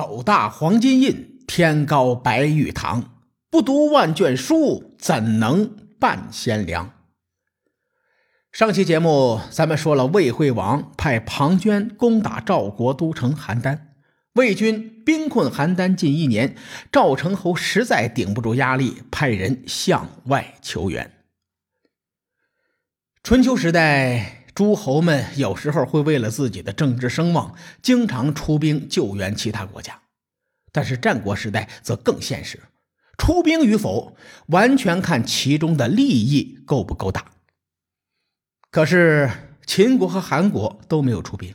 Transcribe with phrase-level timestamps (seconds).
[0.00, 3.18] 斗大黄金印，天高白玉堂。
[3.50, 6.94] 不读万卷书，怎能伴贤良？
[8.50, 13.78] 上期节目咱们说了，魏惠王派庞涓攻打赵国都城邯郸，
[14.32, 16.56] 魏军兵困邯郸近一年，
[16.90, 21.12] 赵成侯实在顶不住压力，派人向外求援。
[23.22, 29.98] 春秋时代，诸侯们有时候会为了自己的政治声望，经常出兵救援其他国家。
[30.70, 32.60] 但是战国时代则更现实，
[33.16, 34.14] 出兵与否
[34.48, 37.30] 完全看其中的利益够不够大。
[38.70, 39.30] 可是
[39.64, 41.54] 秦国和韩国都没有出兵，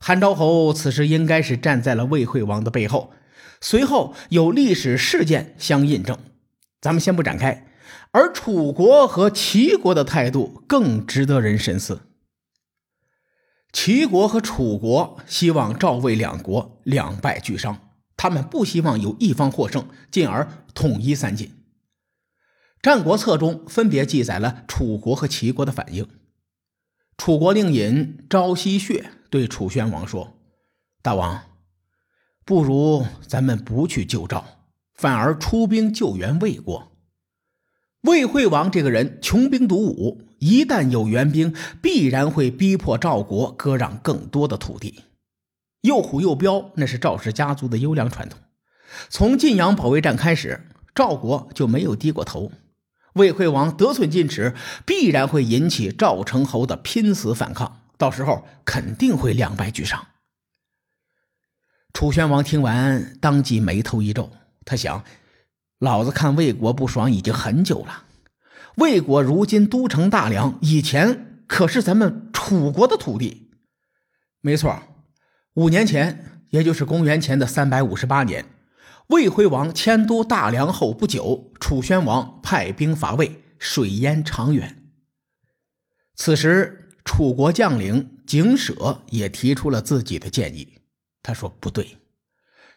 [0.00, 3.12] 韩昭侯此时应该是站在了魏惠王的背后。
[3.60, 6.18] 随后有历史事件相印证，
[6.80, 7.68] 咱们先不展开。
[8.10, 12.00] 而楚国和齐国的态度更值得人深思。
[13.72, 21.48] 齐国和楚国希望赵魏两国两败俱伤，他们不希望有一方获胜，进而统一三晋。
[22.80, 26.08] 《战国策》中分别记载了楚国和齐国的反应。
[27.16, 30.38] 楚国令尹昭奚穴对楚宣王说
[31.02, 31.42] ：“大王，
[32.44, 34.44] 不如咱们不去救赵，
[34.94, 36.87] 反而出兵救援魏国。”
[38.02, 45.02] 魏惠王这个人穷兵黩武，一旦有援兵，必然会逼迫赵国割让更多的土地。
[45.80, 48.38] 又虎又彪，那是赵氏家族的优良传统。
[49.08, 52.52] 从晋阳保卫战开始，赵国就没有低过头。
[53.14, 54.54] 魏惠王得寸进尺，
[54.86, 60.06] 必然会引起赵成侯的拼死反抗，到时候肯定会两败俱伤。
[61.92, 64.30] 楚宣王听完，当即眉头一皱，
[64.64, 65.02] 他想。
[65.78, 68.04] 老子看魏国不爽已经很久了。
[68.76, 73.50] 魏国如今都城大梁，以前可是咱们楚国的土地。
[74.40, 74.80] 没错，
[75.54, 78.44] 五年前，也就是公元前的三百五十八年，
[79.08, 84.92] 魏惠王迁都大梁后不久，楚宣王派兵伐魏，水淹长垣。
[86.14, 90.78] 此时，楚国将领景舍也提出了自己的建议。
[91.22, 91.98] 他说：“不对，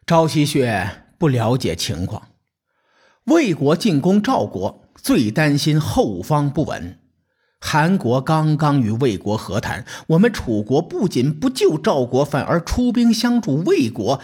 [0.06, 2.29] 昭奚穴不了解情况。”
[3.31, 6.99] 魏国进攻赵国，最担心后方不稳。
[7.61, 14.19] 韩国刚刚与魏国和谈，我们楚国不仅不救赵国，反而出兵相助魏国，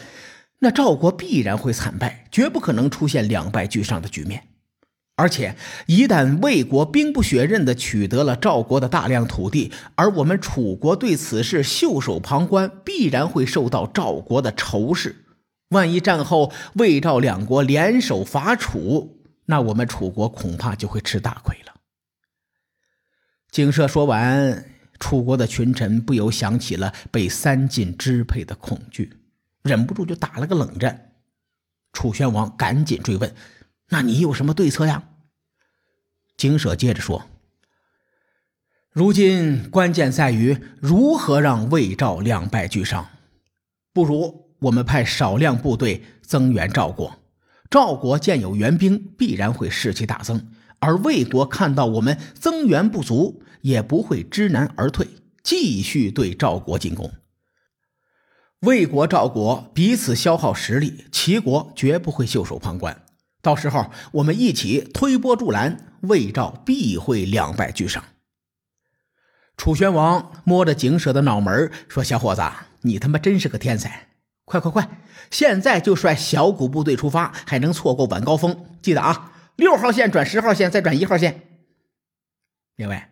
[0.60, 4.44] 那赵国必然会惨败，绝不可能出现两败俱伤的局面。
[5.16, 15.27] 而且，一旦魏国兵不血刃地取得了赵国的大量土地，而我们楚国对此事袖手旁观，必然会受到赵国的仇视。
[15.70, 21.74] 万一战后魏赵两国联手伐楚，那我们楚国恐怕就会吃大亏了。
[23.52, 24.66] 景舍说完，
[25.00, 29.18] 楚国的群臣不由想起了被三晋支配的恐惧，
[29.64, 31.12] 忍不住就打了个冷战。
[31.92, 33.36] 楚宣王赶紧追问
[33.90, 35.10] ：“那你有什么对策呀？”
[36.38, 37.26] 景舍接着说
[38.94, 43.10] ：“如今关键在于如何让魏赵两败俱伤，
[43.92, 47.20] 不如……”我们派少量部队增援赵国，
[47.70, 50.40] 赵国见有援兵，必然会士气大增；
[50.80, 55.08] 而魏国看到我们增援不足，也不会知难而退，
[55.44, 57.12] 继续对赵国进攻。
[58.62, 63.04] 魏国、赵国彼此消耗实力，齐国绝不会袖手旁观。
[63.44, 68.04] 到时候我们一起推波助澜，魏赵必会两败俱伤。
[69.56, 72.42] 楚宣王摸着景舍的脑门说：“小伙子，
[72.82, 74.08] 你他妈真是个天才！”
[74.48, 74.90] 快快快！
[75.30, 78.66] 现在就率小股部队出发，还能错过晚高峰。
[78.82, 81.42] 记得啊，六号线转十号线，再转一号线。
[82.78, 83.12] 另外，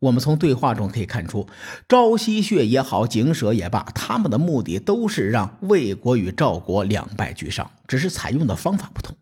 [0.00, 1.48] 我们从对话中可以看出，
[1.88, 9.16] 朝夕穴也好，景舍也罢，他们的目的都是让魏国与赵国两败俱伤，只是采用的方法不同。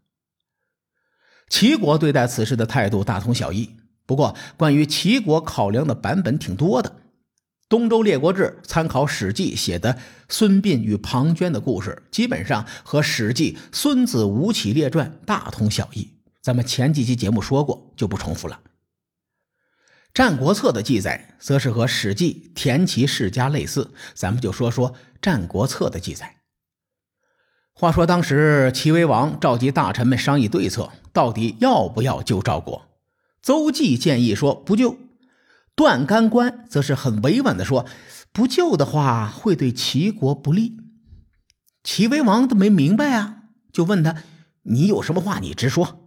[1.51, 6.89] 齐国对待此事的态度大同小异，不过关于齐国考量的版本挺多的。
[7.69, 9.99] 《东周列国志》参考《史记》写的
[10.29, 16.11] 孙膑与庞涓的故事，基本上和《史记·孙子吴起列传》大同小异。
[16.43, 18.61] 咱们前几期节目说过，就不重复了。
[20.13, 26.37] 《战国策》的记载则是和《史记·田齐世家》类似，咱们就说说《战国策》的记载。
[27.73, 32.87] 话说当时齐威王召集大臣们商议对策，到底要不要救赵国？
[33.43, 34.97] 邹忌建议说不救。
[35.77, 37.87] 段干官则是很委婉的说
[38.33, 40.77] ：“不救的话，会对齐国不利。”
[41.83, 43.43] 齐威王都没明白啊，
[43.73, 44.17] 就问他
[44.63, 46.01] ：“你有什么话，你直说。”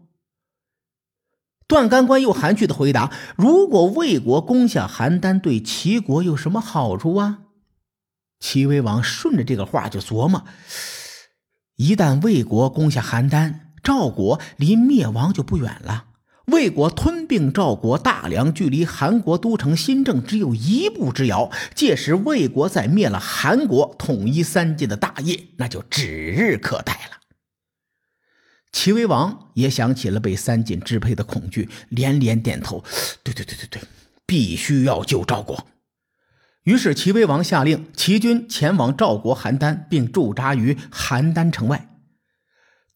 [1.68, 7.40] 段干官又含蓄的回答：“如果魏国攻下邯郸，对齐国有什么好处啊？”
[8.40, 10.46] 齐威王顺着这个话就琢磨
[11.76, 16.06] ：“一旦魏国攻下邯郸，赵国离灭亡就不远了。
[16.52, 21.52] 魏国吞并赵国大梁，距离韩国都城新郑只有一步之遥。
[21.76, 27.18] 届时，魏国在灭了韩国、统一三晋的大业，那就指日可待了。
[28.72, 32.82] 齐威王也想起了被三晋支配的恐惧，连连点头
[33.24, 33.82] ：“对对对对对，
[34.26, 35.68] 必须要救赵国。”
[36.64, 41.87] 于是，齐威王下令齐军前往赵国邯郸，并驻扎于邯郸城外。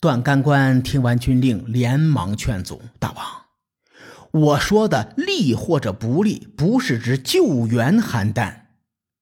[0.02, 3.24] 段干官听完军令，连忙劝阻大王。
[4.32, 8.62] 我说的利或者不利，不是指救援邯郸。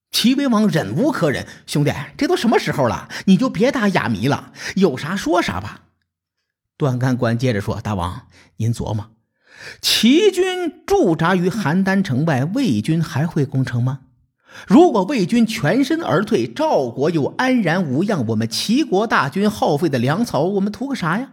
[0.09, 5.81] 齐威王忍无可忍，兄弟，这都什么时候了，你就别打哑谜了，有啥说啥吧。
[6.77, 9.11] 段干官接着说：“大王，您琢磨，
[9.81, 13.99] 齐军驻扎于邯郸城外，魏军还会攻城吗？
[14.67, 21.31] 如果魏军全身而退，赵国又安然无恙，我们齐国大军耗费的粮草，我们图个啥呀？”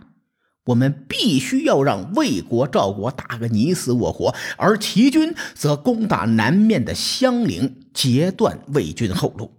[0.66, 9.52] 我们必须要让魏国、赵国打个你死我活，而齐军则攻打南面的襄陵，截断魏军后路。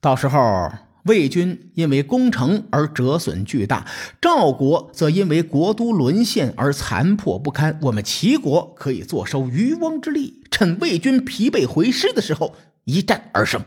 [0.00, 0.70] 到时候，
[1.06, 3.88] 魏军因为攻城而折损巨大，
[4.20, 7.80] 赵国则因为国都沦陷而残破不堪。
[7.82, 12.54] 我们齐国可以坐收渔翁之利，趁魏军疲惫回师的时候
[12.84, 13.64] 一战而胜。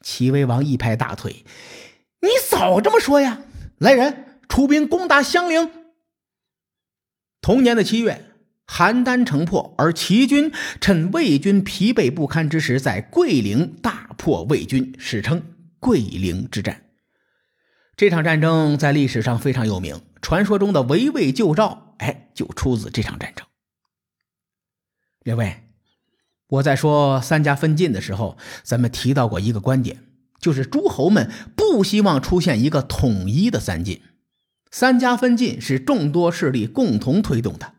[0.00, 1.44] 齐威王一拍大腿
[2.20, 3.42] ：“你早这么说呀！
[3.78, 5.70] 来人！”出兵攻打襄陵。
[7.40, 8.32] 同年的七月，
[8.66, 16.86] 邯郸城破，而齐军趁魏军疲惫不堪之时，在桂陵大破魏军，史称桂陵之战。
[17.94, 23.46] 这场战争在历史上非常有名，传说中的围魏救赵，哎，就出自这场战争。
[25.22, 25.67] 列位，
[26.48, 29.98] 我在说三家分晋的时候，咱们提到过一个观点，
[30.40, 34.00] 就是诸侯们不希望出现一个统一的三晋。
[34.70, 37.72] 三家分晋是众多势力共同推动的。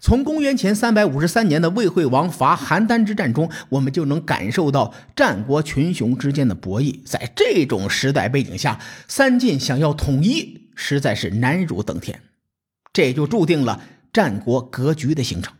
[0.00, 7.00] 从公元前三百五十三年的魏惠王伐邯郸之战中，我们就能感受到战国群雄之间的博弈。
[7.04, 8.78] 在这种时代背景下，
[9.08, 12.20] 三晋想要统一，实在是难如登天。
[12.92, 13.82] 这就注定了
[14.12, 15.52] 战国格局的形成。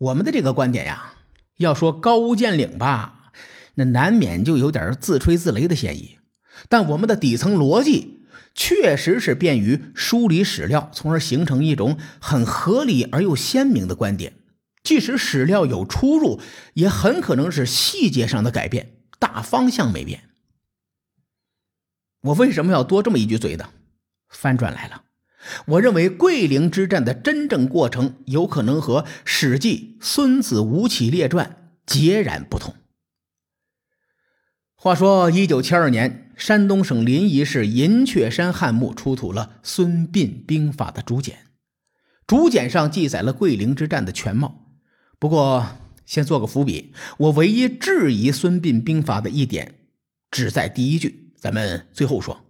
[0.00, 1.14] 我们的这个观点呀，
[1.58, 3.30] 要说高屋建瓴吧，
[3.76, 6.18] 那难免就有点自吹自擂的嫌疑。
[6.68, 8.18] 但我们的底层逻辑。
[8.52, 14.32] 确实是便于梳理史料，从而形成一种很合理而又鲜明的观点。
[14.82, 16.40] 即使史料有出入，
[16.74, 20.24] 也很可能是细节上的改变，大方向没变。
[22.22, 23.70] 我为什么要多这么一句嘴呢？
[24.28, 25.04] 翻转来了，
[25.66, 32.74] 我认为桂陵之战的真正过程有可能和《史记·孙子吴起列传》截然不同。
[34.74, 41.46] 话说，一九七二年，山东省临沂市银雀山汉墓出土了《孙膑兵法》的竹简，
[42.26, 44.72] 竹简上记载了桂陵之战的全貌。
[45.18, 45.66] 不过，
[46.06, 49.74] 先做个伏笔，我唯一质疑《孙膑兵法》的一点，
[50.30, 52.49] 只在第一句，咱们最后说。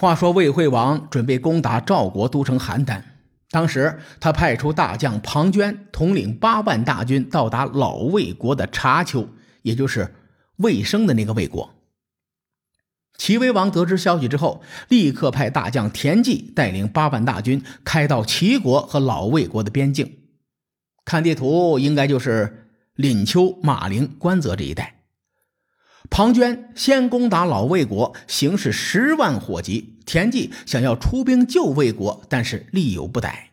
[0.00, 3.02] 话说，魏惠王准备攻打赵国都城邯郸，
[3.50, 9.28] 当时他派出大将庞涓统领八万大军到达老魏国的茶丘，
[9.60, 10.14] 也就是。
[10.56, 11.74] 魏生的那个魏国，
[13.16, 20.18] 齐威王得知消息之后，立刻派大将田忌带领八万大军开到齐国和老魏国的边境。
[21.04, 24.99] 看地图，应该就是廪丘、马陵、关泽这一带。
[26.08, 29.98] 庞涓先攻打老魏国，形势十万火急。
[30.06, 33.50] 田忌想要出兵救魏国，但是力有不逮，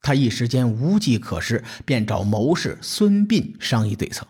[0.00, 4.26] 他一时间无计可施，便找谋士孙膑商议对策。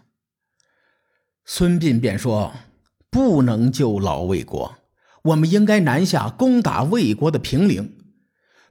[1.47, 2.53] 孙膑便说
[3.11, 4.77] ：“不能救老魏国，
[5.23, 7.97] 我们应该南下攻打魏国的平陵。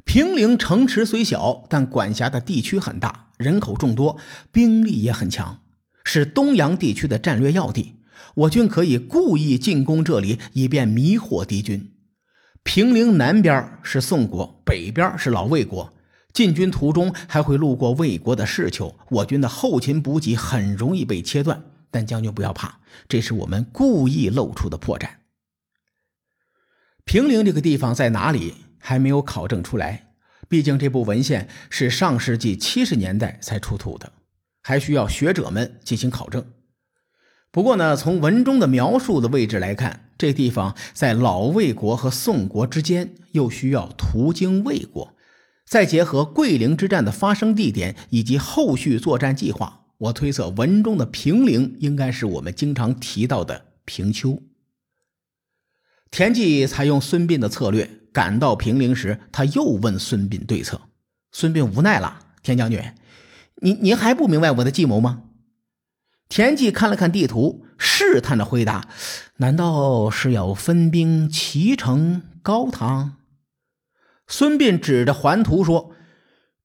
[0.06, 4.18] 平陵城池虽小，但管辖的地区很大，人口众多，
[4.52, 5.62] 兵力也很强，
[6.04, 7.96] 是东阳地区的战略要地。
[8.36, 11.92] 我军可以故意进攻这里，以便迷惑敌军。
[12.64, 15.94] 平陵南边是宋国，北边是老魏国，
[16.34, 25.10] 进军途中还会路过魏国的市丘，我军的后勤补给很容易被切断。”但将军不要怕，这是我们故意露出的破绽。
[27.04, 30.12] 平陵这个地方在哪里还没有考证出来，
[30.48, 34.12] 毕竟这部文献是上世纪七十年代才出土的，
[34.62, 36.46] 还需要学者们进行考证。
[37.52, 45.16] 不过呢，从文中的描述的位置来看，这地方在老魏国和宋国之间，又需要途经魏国，
[45.66, 49.88] 再结合桂陵之战的发生地点以及后续作战计划。
[49.98, 54.42] 我推测文中的平陵应该是我们经常提到的平丘。
[56.12, 60.82] 田忌采用孙膑的策略，赶到平陵时，他又问孙膑对策。
[61.32, 62.82] 孙膑无奈了：“田将军，
[63.58, 65.24] 您您还不明白我的计谋吗？”
[66.30, 68.88] 田忌看了看地图，试探着回答
[69.38, 73.16] ：“难道是要分兵齐城、高唐？”
[74.28, 75.92] 孙膑指着环图说：“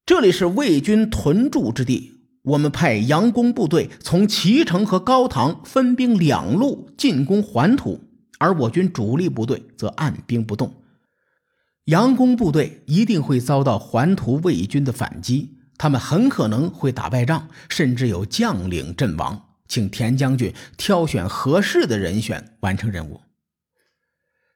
[0.05, 2.13] 这里是魏军屯驻之地。”
[2.45, 8.01] 我们派佯攻部队从齐城和高唐分兵两路进攻环图，
[8.37, 10.75] 而我军主力部队则按兵不动。
[11.85, 19.44] 佯攻部队一定会遭到环图魏军的反击，他们很可能会打败仗，甚至有将领阵亡。
[19.67, 23.21] 请田将军挑选合适的人选完成任务。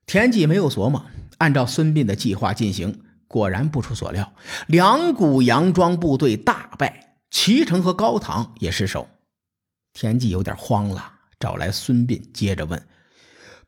[0.06, 1.06] 田忌没有琢磨，
[1.38, 4.34] 按照孙膑的计划进行，果然不出所料，
[4.68, 7.18] 两股佯装部队大败。
[7.32, 9.08] 齐城和高唐也失守，
[9.94, 12.88] 田忌有点慌了，找来孙膑，接着问：“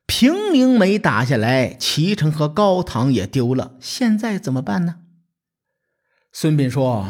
[0.08, 5.02] 平陵没打下来，齐城和高唐也丢了，现在怎么办呢？”
[6.34, 7.08] 孙膑说：“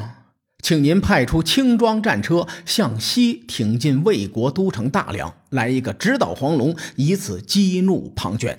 [0.62, 8.58] 请您派出轻装战车向西挺进魏国都城大梁，来一个直捣黄龙，以此激怒庞涓。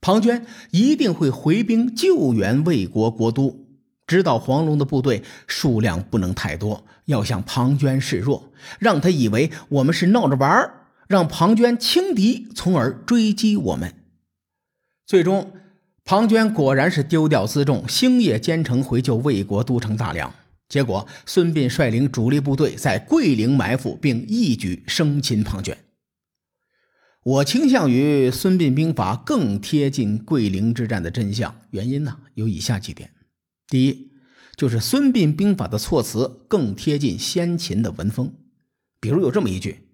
[0.00, 3.62] 庞涓一定会回兵救援魏国国都。”
[4.06, 10.70] 直捣黄龙的部队数量不能太多，要向庞涓示弱，让他以为我们是闹着玩，
[11.08, 13.92] 让庞涓轻敌，从而追击我们。
[15.04, 15.50] 最终，
[16.04, 20.32] 庞涓果然是丢掉辎重，星夜兼程回救魏国都城大梁。
[20.68, 25.76] 结果，孙膑率领主力部队在桂陵埋伏，并一举生擒庞涓。
[27.22, 33.10] 我倾向于孙膑兵法更贴近桂陵之战的真相，原因呢有以下几点。
[33.68, 34.12] 第一，
[34.56, 38.34] 就是孙膑兵法的措辞更贴近先秦的文风，
[39.00, 39.88] 比如有这么一句：“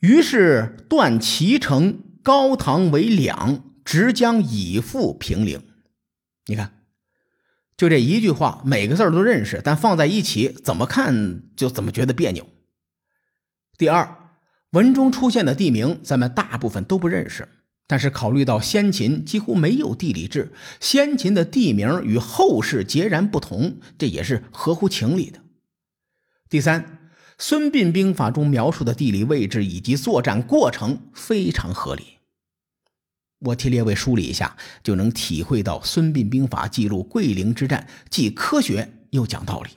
[0.00, 5.60] 于是断齐城、高唐为两，直将以赴平陵。”
[6.46, 6.79] 你看，
[7.80, 12.46] 就这一句话，每个字都认识，但放在一起怎么看就怎么觉得别扭。
[13.78, 14.34] 第二，
[14.72, 17.48] 文中出现的地名，咱们大部分都不认识。
[17.86, 25.40] 但是考虑到先秦几乎没有地理志，先秦的地名与后世截然不同，这也是合乎情理的。
[26.50, 27.08] 第三，
[27.38, 32.18] 孙膑兵法中描述的地理位置以及作战过程非常合理。
[33.40, 39.70] 我替列位梳理一下，就能体会到孙膑兵法记录桂陵之战既科学又讲道理。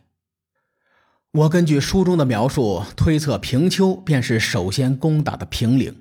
[1.31, 5.95] 我根据书中的描述推测，平丘便是首先攻打的平陵。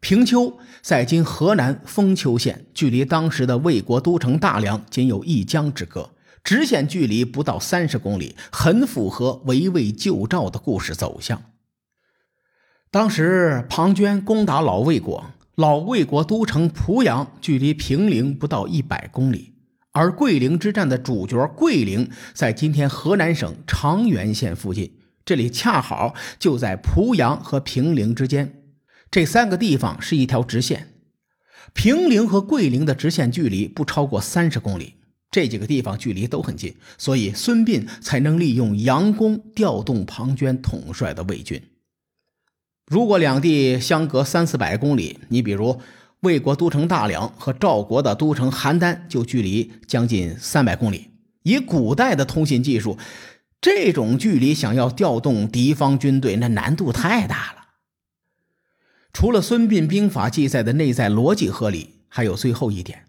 [0.00, 6.10] 平丘在今河南封丘县，距离当时的魏国都城大梁仅有一江之隔，
[6.42, 11.42] 直线距离不到三十公里，很符合围魏救赵的故事走向。
[12.90, 19.54] 当时庞涓攻打老魏国，老魏国都城濮阳距离平陵不到一百公里，
[19.92, 24.92] 而桂陵之战的主角桂陵在今天河南省长垣县附近，
[25.24, 28.62] 这里恰好就在濮阳和平陵之间。
[29.12, 30.88] 这三个地方是一条直线，
[31.72, 34.94] 平陵和桂陵的直线距离不超过三十公里，
[35.30, 41.62] 这几个地方距离都很近，所以孙膑才能利用佯攻调动庞涓统帅的魏军。
[42.86, 45.80] 如果两地相隔三四百公里，你比如
[46.20, 51.10] 魏国都城大梁和赵国的都城邯郸就距离将近三百公里，
[51.42, 52.98] 以古代的通信技术，
[53.60, 57.64] 这种距离想要调动敌方军队，那难度太大了。
[59.12, 62.98] 除了孙膑兵法记载的内在逻辑合理，还有最后一点，《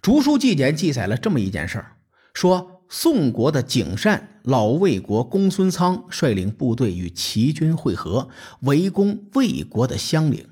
[0.00, 1.96] 竹书纪年》记载了这么一件事儿：
[2.32, 8.28] 说宋国的景善老魏国公孙仓率领部队与齐军会合，
[8.60, 10.48] 围攻魏国的襄陵。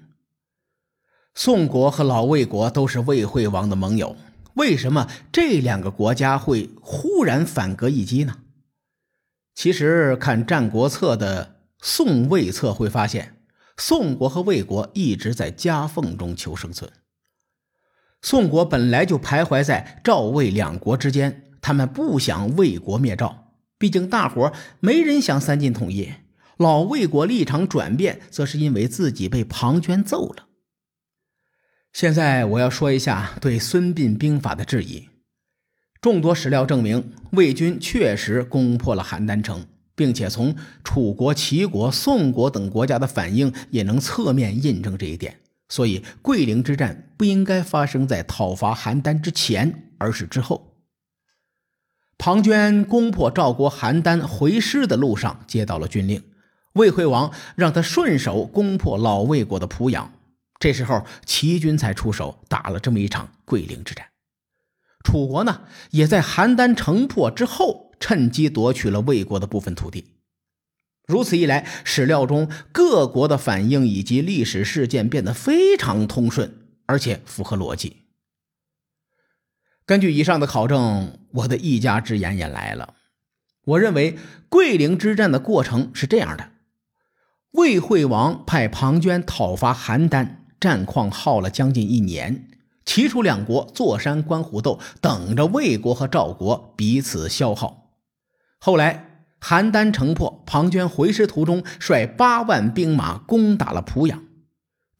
[1.34, 4.16] 宋国和老魏国都是魏惠王的盟友，
[4.54, 8.38] 为什么这两个国家会忽然反戈一击呢？
[9.54, 11.44] 其实看《战国策》的
[11.80, 13.36] 《宋魏策》会发现。
[13.78, 16.92] 宋国和魏国一直在夹缝中求生存。
[18.20, 26.12] 宋国本来就徘徊在赵魏两国之间，他们不想魏国灭赵，毕竟大伙没人想三晋统一。
[26.58, 30.48] 老魏国立场转变，则是因为自己被庞涓揍了。
[31.94, 35.08] 现在我要说一下对孙膑兵法的质疑。
[36.02, 39.66] 众多史料证明，魏军确实攻破了邯郸城。
[39.94, 45.38] 并且从楚国、齐国、宋国等国家的反应也能侧面印证这一点，
[45.68, 50.71] 所以桂陵之战不应该发生在讨伐邯郸之前，而是之后。
[52.24, 56.22] 庞涓攻破赵国邯郸回师的路上接到了军令，
[56.74, 60.12] 魏惠王让他顺手攻破老魏国的濮阳。
[60.60, 64.06] 这时候齐军才出手打了这么一场桂陵之战。
[65.02, 70.04] 楚国呢，也在邯郸城破之后，趁机夺取了魏国的部分土地。
[71.08, 76.54] 如此一来，史料中各国的反应以及历史事件变得非常通顺，
[76.86, 78.01] 而且符合逻辑。
[79.84, 82.94] 根据以上的考证，我的一家之言也来了。
[83.64, 84.16] 我认为
[84.48, 86.50] 桂陵之战的过程是这样的：
[87.52, 90.28] 魏惠王派庞涓讨伐邯郸，
[90.60, 92.48] 战况耗了将近一年。
[92.84, 97.92] 齐楚两国坐山观虎斗，等着魏国和赵国彼此消耗。
[98.58, 104.24] 后来邯郸城破，庞涓回师途中率八万兵马攻打了濮阳。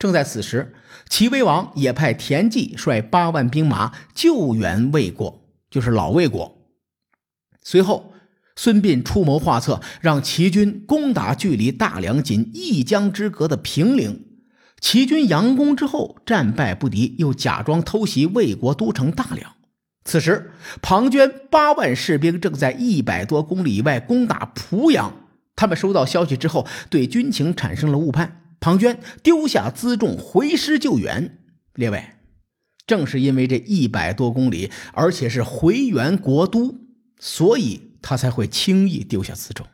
[0.03, 0.75] 正在此时，
[1.09, 6.59] 齐威王也派田忌率八万兵马救援魏国，就是老魏国。
[7.63, 8.13] 随后。
[8.55, 14.27] 孙膑出谋划策，让齐军攻打距离大梁仅一江之隔的平陵。
[14.79, 19.53] 齐军佯攻之后，战败不敌，又假装偷袭魏国都城大梁。
[20.05, 20.51] 此时，
[20.83, 25.15] 庞涓八万士兵正在一百多公里以外攻打濮阳。
[25.57, 28.42] 他们收到消息之后，对军情产生了误判。
[28.63, 31.39] 庞涓丢下辎重回师救援。
[31.75, 32.13] 列位，
[32.87, 36.79] 正是因为这一百多公里，而且是回援国都，
[37.21, 37.93] 所以。
[38.05, 39.65] 他才会轻易丢下辎重。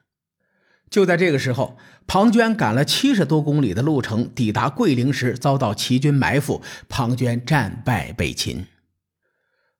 [0.90, 8.66] 就在这个时候，庞涓赶了七十多公里的路程，抵达桂陵时遭到齐军埋伏，庞涓战败被擒。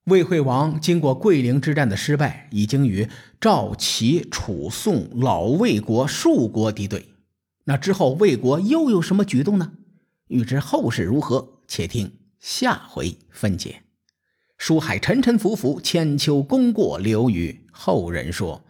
[0.05, 3.07] 魏惠王经过桂陵之战的失败，已经与
[3.39, 7.07] 赵、齐、楚、宋、老魏国数国敌对。
[7.69, 9.73] 那之后，魏国又有什么举动呢？
[10.29, 12.11] 欲知后事如何，且听
[12.41, 13.83] 下回分解。
[14.57, 18.65] 书海沉沉浮浮，千秋功过留与后人说。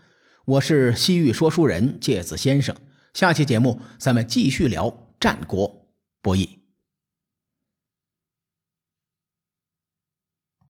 [0.45, 2.75] 我是西域说书人介子先生。
[3.15, 5.87] 下期节目咱们继续聊战国
[6.21, 6.49] 博弈。